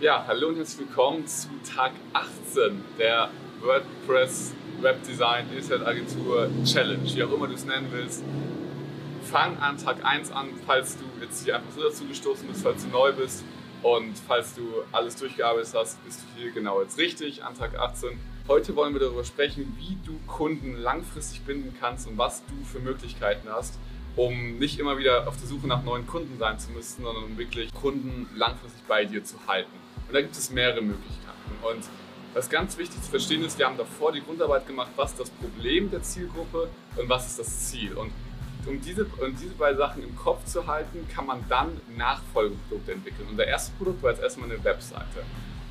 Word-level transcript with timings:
Ja, 0.00 0.24
hallo 0.28 0.46
und 0.46 0.56
herzlich 0.56 0.86
willkommen 0.86 1.26
zu 1.26 1.48
Tag 1.74 1.90
18 2.12 2.84
der 3.00 3.30
WordPress 3.60 4.54
Webdesign 4.80 5.46
Internet 5.52 5.88
Agentur 5.88 6.48
Challenge, 6.64 7.02
wie 7.02 7.24
auch 7.24 7.32
immer 7.32 7.48
du 7.48 7.54
es 7.54 7.64
nennen 7.64 7.88
willst. 7.90 8.22
Fang 9.24 9.58
an 9.58 9.76
Tag 9.76 10.04
1 10.04 10.30
an, 10.30 10.50
falls 10.64 10.98
du 10.98 11.04
jetzt 11.20 11.44
hier 11.44 11.56
einfach 11.56 11.72
so 11.74 11.82
dazu 11.82 12.04
gestoßen 12.04 12.46
bist, 12.46 12.62
falls 12.62 12.84
du 12.84 12.90
neu 12.90 13.12
bist 13.12 13.42
und 13.82 14.16
falls 14.28 14.54
du 14.54 14.68
alles 14.92 15.16
durchgearbeitet 15.16 15.74
hast, 15.74 16.04
bist 16.04 16.20
du 16.20 16.40
hier 16.40 16.52
genau 16.52 16.80
jetzt 16.80 16.96
richtig 16.96 17.42
an 17.42 17.56
Tag 17.56 17.76
18. 17.76 18.10
Heute 18.46 18.76
wollen 18.76 18.92
wir 18.92 19.00
darüber 19.00 19.24
sprechen, 19.24 19.76
wie 19.80 19.98
du 20.06 20.16
Kunden 20.28 20.76
langfristig 20.76 21.40
binden 21.40 21.76
kannst 21.80 22.06
und 22.06 22.16
was 22.16 22.44
du 22.46 22.54
für 22.64 22.78
Möglichkeiten 22.78 23.48
hast, 23.50 23.80
um 24.14 24.60
nicht 24.60 24.78
immer 24.78 24.96
wieder 24.96 25.26
auf 25.26 25.36
der 25.38 25.48
Suche 25.48 25.66
nach 25.66 25.82
neuen 25.82 26.06
Kunden 26.06 26.38
sein 26.38 26.56
zu 26.60 26.70
müssen, 26.70 27.02
sondern 27.02 27.24
um 27.24 27.36
wirklich 27.36 27.74
Kunden 27.74 28.28
langfristig 28.36 28.82
bei 28.86 29.04
dir 29.04 29.24
zu 29.24 29.34
halten. 29.48 29.87
Und 30.08 30.14
da 30.14 30.22
gibt 30.22 30.36
es 30.36 30.50
mehrere 30.50 30.80
Möglichkeiten. 30.80 31.52
Und 31.62 31.84
was 32.34 32.48
ganz 32.48 32.76
wichtig 32.78 33.02
zu 33.02 33.10
verstehen 33.10 33.44
ist, 33.44 33.58
wir 33.58 33.66
haben 33.66 33.76
davor 33.76 34.12
die 34.12 34.22
Grundarbeit 34.22 34.66
gemacht, 34.66 34.90
was 34.96 35.12
ist 35.12 35.20
das 35.20 35.30
Problem 35.30 35.90
der 35.90 36.02
Zielgruppe 36.02 36.68
und 36.96 37.08
was 37.08 37.26
ist 37.26 37.38
das 37.38 37.70
Ziel. 37.70 37.92
Und 37.94 38.12
um 38.66 38.80
diese, 38.80 39.04
um 39.04 39.36
diese 39.36 39.54
beiden 39.54 39.78
Sachen 39.78 40.02
im 40.02 40.16
Kopf 40.16 40.44
zu 40.44 40.66
halten, 40.66 41.06
kann 41.14 41.26
man 41.26 41.44
dann 41.48 41.80
Nachfolgeprodukte 41.96 42.92
entwickeln. 42.92 43.28
Und 43.28 43.36
das 43.36 43.46
erste 43.46 43.72
Produkt 43.76 44.02
war 44.02 44.10
jetzt 44.10 44.22
erstmal 44.22 44.50
eine 44.50 44.62
Webseite. 44.64 45.24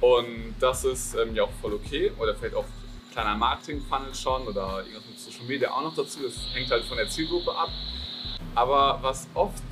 Und 0.00 0.54
das 0.58 0.84
ist 0.84 1.14
ähm, 1.14 1.34
ja 1.34 1.44
auch 1.44 1.52
voll 1.60 1.74
okay. 1.74 2.12
Oder 2.18 2.34
vielleicht 2.34 2.56
auch 2.56 2.64
ein 2.64 3.12
kleiner 3.12 3.36
Marketing-Funnel 3.36 4.14
schon 4.14 4.46
oder 4.46 4.78
irgendwas 4.78 5.06
mit 5.06 5.18
Social 5.18 5.46
Media 5.46 5.70
auch 5.70 5.82
noch 5.82 5.94
dazu. 5.94 6.20
Das 6.22 6.34
hängt 6.54 6.70
halt 6.70 6.84
von 6.84 6.96
der 6.96 7.08
Zielgruppe 7.08 7.54
ab. 7.56 7.70
Aber 8.54 8.98
was 9.00 9.28
oft 9.34 9.62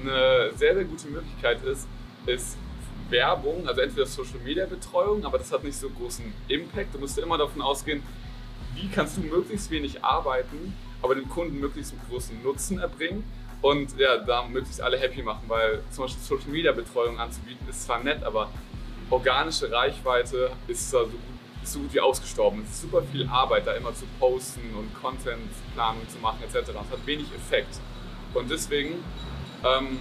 eine 0.00 0.50
sehr, 0.56 0.74
sehr 0.74 0.84
gute 0.84 1.08
Möglichkeit 1.08 1.62
ist, 1.64 1.86
ist 2.26 2.56
Werbung, 3.12 3.68
also 3.68 3.80
entweder 3.80 4.06
Social 4.06 4.40
Media 4.42 4.66
Betreuung, 4.66 5.24
aber 5.24 5.38
das 5.38 5.52
hat 5.52 5.62
nicht 5.62 5.76
so 5.76 5.88
großen 5.88 6.32
Impact. 6.48 6.94
Du 6.94 6.98
musst 6.98 7.16
immer 7.18 7.38
davon 7.38 7.62
ausgehen, 7.62 8.02
wie 8.74 8.88
kannst 8.88 9.18
du 9.18 9.20
möglichst 9.20 9.70
wenig 9.70 10.02
arbeiten, 10.02 10.74
aber 11.02 11.14
dem 11.14 11.28
Kunden 11.28 11.60
möglichst 11.60 11.94
großen 12.08 12.42
Nutzen 12.42 12.80
erbringen 12.80 13.22
und 13.60 13.96
ja, 13.98 14.18
da 14.18 14.42
möglichst 14.44 14.80
alle 14.80 14.98
happy 14.98 15.22
machen, 15.22 15.44
weil 15.46 15.82
zum 15.90 16.04
Beispiel 16.04 16.22
Social 16.22 16.50
Media 16.50 16.72
Betreuung 16.72 17.18
anzubieten 17.20 17.68
ist 17.68 17.84
zwar 17.84 18.02
nett, 18.02 18.24
aber 18.24 18.50
organische 19.10 19.70
Reichweite 19.70 20.50
ist 20.66 20.90
so 20.90 21.00
gut, 21.00 21.20
ist 21.62 21.74
so 21.74 21.80
gut 21.80 21.94
wie 21.94 22.00
ausgestorben. 22.00 22.62
Es 22.64 22.70
ist 22.70 22.82
super 22.82 23.02
viel 23.12 23.28
Arbeit, 23.28 23.66
da 23.66 23.74
immer 23.74 23.94
zu 23.94 24.04
posten 24.18 24.74
und 24.76 24.92
Contentplanung 25.00 26.08
zu 26.08 26.18
machen 26.18 26.38
etc. 26.42 26.70
Es 26.70 26.74
hat 26.76 27.06
wenig 27.06 27.26
Effekt. 27.36 27.78
Und 28.34 28.50
deswegen 28.50 28.94
ähm, 29.64 29.98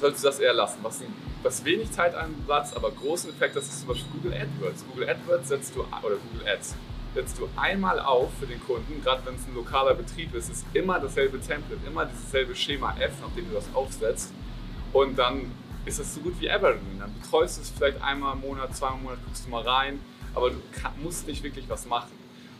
solltest 0.00 0.24
du 0.24 0.28
das 0.28 0.38
eher 0.38 0.54
lassen. 0.54 0.78
Was, 0.82 1.02
was 1.42 1.64
wenig 1.64 1.90
Zeiteinsatz, 1.90 2.72
aber 2.74 2.90
großen 2.90 3.30
Effekt, 3.30 3.56
das 3.56 3.64
ist 3.64 3.80
zum 3.80 3.88
Beispiel 3.88 4.10
Google 4.12 4.34
AdWords. 4.34 4.84
Google 4.90 5.08
AdWords 5.08 5.48
setzt 5.48 5.76
du, 5.76 5.80
oder 5.80 6.16
Google 6.16 6.48
Ads, 6.48 6.74
setzt 7.14 7.38
du 7.38 7.48
einmal 7.56 7.98
auf 8.00 8.30
für 8.38 8.46
den 8.46 8.62
Kunden, 8.64 9.02
gerade 9.02 9.24
wenn 9.26 9.34
es 9.34 9.46
ein 9.46 9.54
lokaler 9.54 9.94
Betrieb 9.94 10.34
ist, 10.34 10.50
ist 10.50 10.64
immer 10.74 11.00
dasselbe 11.00 11.40
Template, 11.40 11.80
immer 11.86 12.06
dieses 12.06 12.30
selbe 12.30 12.54
Schema 12.54 12.94
F, 12.98 13.12
nachdem 13.20 13.48
du 13.48 13.54
das 13.54 13.66
aufsetzt. 13.74 14.32
Und 14.92 15.18
dann 15.18 15.50
ist 15.84 15.98
das 15.98 16.14
so 16.14 16.20
gut 16.20 16.34
wie 16.40 16.46
Evergreen. 16.46 16.98
Dann 17.00 17.12
betreust 17.20 17.58
du 17.58 17.62
es 17.62 17.70
vielleicht 17.70 18.02
einmal 18.02 18.34
im 18.34 18.40
Monat, 18.40 18.76
zweimal 18.76 18.98
im 18.98 19.02
Monat, 19.04 19.18
guckst 19.24 19.46
du 19.46 19.50
mal 19.50 19.62
rein, 19.62 20.00
aber 20.34 20.50
du 20.50 20.56
musst 21.02 21.26
nicht 21.26 21.42
wirklich 21.42 21.68
was 21.68 21.86
machen. 21.86 22.12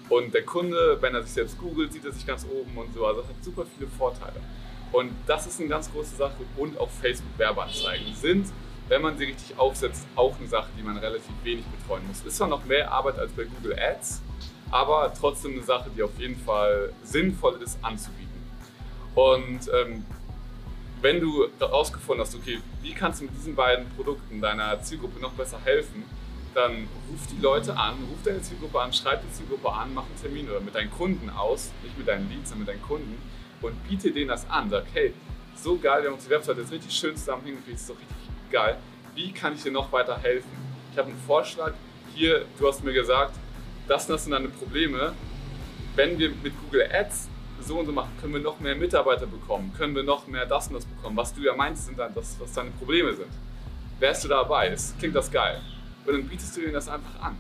Und 0.09 0.33
der 0.33 0.45
Kunde, 0.45 0.97
wenn 1.01 1.15
er 1.15 1.23
sich 1.23 1.33
selbst 1.33 1.59
googelt, 1.59 1.93
sieht 1.93 2.05
er 2.05 2.13
sich 2.13 2.27
ganz 2.27 2.47
oben 2.51 2.77
und 2.77 2.93
so. 2.95 3.07
Also 3.07 3.21
das 3.21 3.31
hat 3.31 3.45
super 3.45 3.67
viele 3.77 3.91
Vorteile. 3.91 4.41
Und 4.93 5.13
das 5.27 5.47
ist 5.47 5.61
eine 5.61 5.69
ganz 5.69 5.91
große 5.93 6.17
Sache. 6.17 6.37
Und 6.57 6.79
auch 6.79 6.91
Facebook-Werbeanzeigen 6.91 8.15
sind, 8.15 8.47
wenn 8.89 9.03
man 9.03 9.19
sie 9.19 9.25
richtig 9.25 9.59
aufsetzt, 9.59 10.07
auch 10.17 10.39
eine 10.39 10.49
Sache, 10.49 10.69
die 10.79 10.83
man 10.83 10.97
relativ 10.97 11.33
wenig 11.43 11.65
betreuen 11.67 12.07
muss. 12.07 12.23
Ist 12.25 12.37
zwar 12.37 12.49
noch 12.49 12.65
mehr 12.65 12.91
Arbeit 12.91 13.19
als 13.19 13.33
bei 13.33 13.45
Google 13.45 13.79
Ads, 13.79 14.23
aber 14.71 15.13
trotzdem 15.19 15.53
eine 15.53 15.63
Sache, 15.63 15.91
die 15.95 16.03
auf 16.03 16.19
jeden 16.19 16.37
Fall 16.37 16.93
sinnvoll 17.03 17.61
ist 17.63 17.79
anzubieten. 17.83 18.29
Und 19.15 19.69
ähm, 19.73 20.05
wenn 21.01 21.21
du 21.21 21.49
herausgefunden 21.59 22.25
hast, 22.25 22.35
okay, 22.35 22.61
wie 22.83 22.93
kannst 22.93 23.21
du 23.21 23.25
mit 23.25 23.35
diesen 23.37 23.55
beiden 23.55 23.89
Produkten 23.91 24.41
deiner 24.41 24.81
Zielgruppe 24.83 25.21
noch 25.21 25.33
besser 25.33 25.59
helfen, 25.65 26.05
dann 26.55 26.89
ruf 27.11 27.21
die 27.31 27.41
Leute 27.41 27.77
an, 27.77 27.95
ruf 28.11 28.19
deine 28.25 28.43
Zielgruppe 28.43 28.81
an, 28.81 28.93
schreib 28.93 29.23
die 29.23 29.33
Zielgruppe 29.33 29.71
an, 29.71 29.95
mach 29.95 30.05
einen 30.07 30.21
Termin 30.21 30.51
oder 30.51 30.61
mit 30.61 30.75
deinen 30.75 30.91
Kunden 30.91 31.31
aus, 31.31 31.71
nicht 31.83 31.97
mit 31.97 32.09
deinen 32.09 32.29
Leads, 32.31 32.51
sondern 32.51 32.67
mit 32.67 32.69
deinen 32.69 32.83
Kunden 32.83 33.21
und 33.63 33.89
biete 33.89 34.11
denen 34.11 34.29
das 34.29 34.49
an. 34.51 34.71
Sag, 34.71 34.85
hey, 34.93 35.13
so 35.55 35.77
geil, 35.79 36.03
wir 36.03 36.11
haben 36.11 36.15
unsere 36.15 36.37
Website 36.37 36.59
jetzt 36.59 36.73
richtig 36.73 36.93
schön 36.93 37.17
zusammen 37.17 37.45
hingekriegt, 37.45 37.79
ist 37.79 37.91
doch 37.91 37.97
richtig 37.97 38.17
geil. 38.51 38.79
Wie 39.15 39.33
kann 39.33 39.55
ich 39.55 39.63
dir 39.63 39.73
noch 39.73 39.91
weiter 39.93 40.19
helfen? 40.19 40.51
Ich 40.93 40.99
habe 40.99 41.09
einen 41.09 41.21
Vorschlag. 41.27 41.73
Hier, 42.15 42.45
du 42.59 42.69
hast 42.69 42.83
mir 42.85 42.93
gesagt, 42.93 43.35
das 43.87 44.07
das 44.07 44.25
sind 44.25 44.33
deine 44.33 44.49
Probleme. 44.49 45.13
Wenn 45.97 46.19
wir 46.19 46.31
mit 46.43 46.53
Google 46.63 46.89
Ads 46.93 47.29
so 47.61 47.79
und 47.79 47.87
so 47.87 47.93
machen, 47.93 48.11
können 48.21 48.35
wir 48.35 48.41
noch 48.41 48.61
mehr 48.61 48.77
Mitarbeiter 48.77 49.27
bekommen, 49.27 49.73
können 49.77 49.95
wir 49.95 50.05
noch 50.05 50.27
mehr 50.27 50.47
das 50.47 50.69
und 50.69 50.75
das 50.75 50.85
bekommen, 50.85 51.17
was 51.17 51.35
du 51.35 51.41
ja 51.43 51.55
meinst, 51.55 51.87
sind 51.87 51.99
dann 51.99 52.15
das, 52.15 52.37
was 52.39 52.53
deine 52.53 52.71
Probleme 52.71 53.13
sind. 53.15 53.31
Wärst 53.99 54.25
du 54.25 54.29
dabei? 54.29 54.69
Ist, 54.69 54.99
klingt 54.99 55.17
das 55.17 55.31
geil? 55.31 55.61
Und 56.07 56.13
dann 56.13 56.29
bietest 56.29 56.57
du 56.57 56.61
denen 56.61 56.75
das 56.75 56.89
einfach 56.89 57.21
an. 57.21 57.37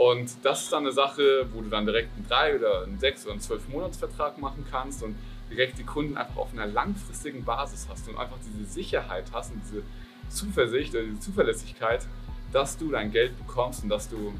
Und 0.00 0.30
das 0.42 0.62
ist 0.62 0.72
dann 0.72 0.84
eine 0.84 0.92
Sache, 0.92 1.46
wo 1.52 1.60
du 1.60 1.68
dann 1.68 1.84
direkt 1.84 2.16
einen 2.16 2.26
drei 2.26 2.56
oder 2.56 2.84
einen 2.84 2.98
sechs 2.98 3.24
oder 3.24 3.32
einen 3.32 3.42
zwölf 3.42 3.68
Monatsvertrag 3.68 4.38
machen 4.38 4.64
kannst 4.70 5.02
und 5.02 5.14
direkt 5.50 5.76
die 5.76 5.84
Kunden 5.84 6.16
einfach 6.16 6.38
auf 6.38 6.54
einer 6.54 6.66
langfristigen 6.66 7.44
Basis 7.44 7.86
hast 7.86 8.08
und 8.08 8.16
einfach 8.16 8.38
diese 8.42 8.64
Sicherheit 8.64 9.26
hast 9.30 9.52
und 9.52 9.60
diese 9.62 9.82
Zuversicht 10.30 10.94
oder 10.94 11.02
diese 11.02 11.20
Zuverlässigkeit, 11.20 12.06
dass 12.50 12.78
du 12.78 12.90
dein 12.90 13.12
Geld 13.12 13.36
bekommst 13.36 13.82
und 13.82 13.90
dass 13.90 14.08
du, 14.08 14.32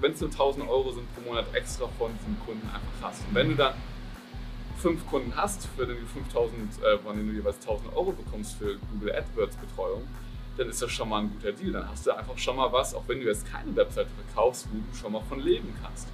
wenn 0.00 0.12
es 0.12 0.20
nur 0.20 0.28
1000 0.28 0.68
Euro 0.68 0.92
sind 0.92 1.06
pro 1.14 1.22
Monat, 1.30 1.46
extra 1.54 1.88
von 1.96 2.12
diesem 2.18 2.38
Kunden 2.44 2.66
einfach 2.66 3.08
hast. 3.08 3.26
Und 3.26 3.34
wenn 3.34 3.48
du 3.48 3.54
dann 3.54 3.72
fünf 4.76 5.06
Kunden 5.06 5.32
hast, 5.34 5.68
für 5.74 5.86
den 5.86 6.00
du 6.00 6.06
5000, 6.06 6.82
äh, 6.82 6.98
von 6.98 7.16
denen 7.16 7.30
du 7.30 7.34
jeweils 7.34 7.60
1000 7.60 7.96
Euro 7.96 8.12
bekommst 8.12 8.58
für 8.58 8.76
Google 8.92 9.14
AdWords 9.14 9.56
Betreuung, 9.56 10.02
dann 10.56 10.68
ist 10.68 10.82
das 10.82 10.90
schon 10.90 11.08
mal 11.08 11.20
ein 11.22 11.30
guter 11.30 11.52
Deal. 11.52 11.72
Dann 11.72 11.88
hast 11.88 12.06
du 12.06 12.12
einfach 12.12 12.36
schon 12.36 12.56
mal 12.56 12.70
was, 12.72 12.94
auch 12.94 13.04
wenn 13.06 13.20
du 13.20 13.26
jetzt 13.26 13.50
keine 13.50 13.74
Webseite 13.74 14.10
verkaufst, 14.26 14.68
wo 14.70 14.78
du 14.78 14.96
schon 14.96 15.12
mal 15.12 15.22
von 15.28 15.40
leben 15.40 15.74
kannst. 15.82 16.08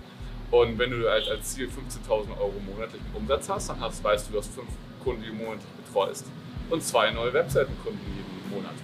Und 0.50 0.78
wenn 0.78 0.90
du 0.90 1.10
als, 1.10 1.28
als 1.28 1.54
Ziel 1.54 1.66
15.000 1.66 2.38
Euro 2.38 2.54
monatlichen 2.66 3.06
Umsatz 3.14 3.48
hast, 3.48 3.68
dann 3.68 3.80
hast, 3.80 4.02
weißt 4.02 4.28
du, 4.28 4.32
du 4.32 4.38
hast 4.38 4.54
fünf 4.54 4.68
Kunden, 5.02 5.22
die 5.22 5.28
du 5.28 5.34
monatlich 5.34 5.68
betreust 5.84 6.26
und 6.70 6.82
zwei 6.82 7.10
neue 7.10 7.32
Webseitenkunden 7.32 8.00
jeden 8.16 8.50
Monat. 8.50 8.74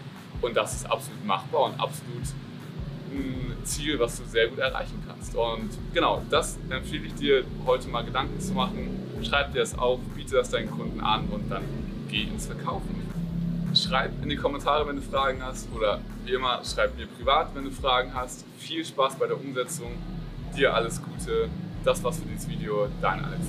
Und 0.42 0.56
das 0.56 0.74
ist 0.74 0.90
absolut 0.90 1.24
machbar 1.24 1.64
und 1.64 1.80
absolut 1.80 2.22
ein 3.12 3.56
Ziel, 3.64 3.98
was 3.98 4.18
du 4.18 4.24
sehr 4.24 4.48
gut 4.48 4.58
erreichen 4.58 5.02
kannst. 5.06 5.34
Und 5.34 5.70
genau, 5.94 6.22
das 6.30 6.58
empfehle 6.68 7.06
ich 7.06 7.14
dir, 7.14 7.44
heute 7.64 7.88
mal 7.88 8.04
Gedanken 8.04 8.38
zu 8.40 8.52
machen. 8.52 9.00
Schreib 9.22 9.52
dir 9.52 9.60
das 9.60 9.78
auf, 9.78 10.00
biete 10.14 10.34
das 10.36 10.50
deinen 10.50 10.70
Kunden 10.70 11.00
an 11.00 11.28
und 11.28 11.48
dann 11.50 11.62
geh 12.10 12.24
ins 12.24 12.46
Verkaufen. 12.46 13.13
Schreib 13.74 14.12
in 14.22 14.28
die 14.28 14.36
Kommentare, 14.36 14.86
wenn 14.86 14.96
du 14.96 15.02
Fragen 15.02 15.42
hast 15.42 15.68
oder 15.74 16.00
wie 16.24 16.32
immer, 16.32 16.60
schreib 16.64 16.96
mir 16.96 17.06
privat, 17.06 17.54
wenn 17.54 17.64
du 17.64 17.72
Fragen 17.72 18.14
hast. 18.14 18.44
Viel 18.58 18.84
Spaß 18.84 19.16
bei 19.16 19.26
der 19.26 19.36
Umsetzung. 19.36 19.90
Dir 20.56 20.72
alles 20.72 21.02
Gute. 21.02 21.48
Das 21.84 22.02
war's 22.04 22.18
für 22.18 22.26
dieses 22.26 22.48
Video. 22.48 22.86
Dein 23.02 23.24
Alex. 23.24 23.46